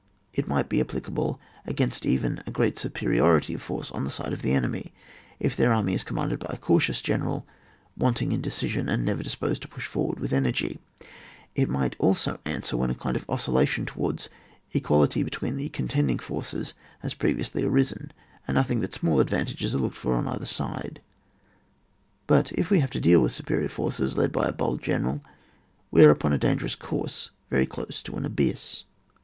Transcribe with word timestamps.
It 0.33 0.47
might 0.47 0.67
be 0.67 0.81
applicable 0.81 1.39
against 1.67 2.07
even 2.07 2.41
a 2.47 2.49
great 2.49 2.79
superiority 2.79 3.53
of 3.53 3.61
force 3.61 3.91
on 3.91 4.03
the 4.03 4.09
side 4.09 4.33
of 4.33 4.41
the 4.41 4.51
enemy, 4.51 4.95
if 5.39 5.55
their 5.55 5.71
army 5.71 5.93
is 5.93 6.03
commanded 6.03 6.39
by 6.39 6.49
a 6.49 6.57
cautious 6.57 7.03
general, 7.03 7.45
wanting 7.95 8.31
in 8.31 8.41
de* 8.41 8.49
oision, 8.49 8.89
and 8.91 9.05
never 9.05 9.21
disposed 9.21 9.61
to 9.61 9.67
push 9.67 9.85
for 9.85 10.05
ward 10.07 10.19
with 10.19 10.33
energy; 10.33 10.79
it 11.53 11.69
might 11.69 11.95
also 11.99 12.39
answer 12.45 12.75
when 12.75 12.89
a 12.89 12.95
kind 12.95 13.15
of 13.15 13.29
oscillation 13.29 13.85
towards 13.85 14.27
equality 14.73 15.21
between 15.21 15.55
the 15.55 15.69
contending 15.69 16.17
forces 16.17 16.73
has 17.01 17.13
pre 17.13 17.35
viously 17.35 17.63
arisen, 17.63 18.11
and 18.47 18.55
nothing 18.55 18.81
but 18.81 18.89
smaU 18.89 19.21
advantages 19.21 19.75
are 19.75 19.77
looked 19.77 19.95
for 19.95 20.15
on 20.15 20.27
either 20.27 20.47
side. 20.47 20.99
But 22.25 22.51
if 22.53 22.71
we 22.71 22.79
have 22.79 22.89
to 22.89 22.99
deal 22.99 23.21
with 23.21 23.33
superior 23.33 23.69
forces, 23.69 24.17
led 24.17 24.31
by 24.31 24.47
a 24.47 24.51
bold 24.51 24.81
general, 24.81 25.21
we 25.91 26.03
are 26.03 26.09
upon 26.09 26.33
a 26.33 26.39
dangerous 26.39 26.73
course, 26.73 27.29
very 27.51 27.67
close 27.67 28.01
to 28.01 28.15
an 28.15 28.25
abyss. 28.25 28.83